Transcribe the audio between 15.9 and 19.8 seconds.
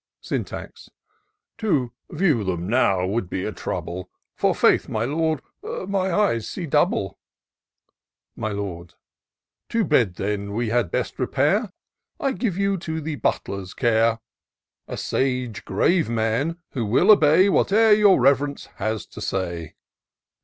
man, who wiU obey Whate'er your Rev'rence has to say."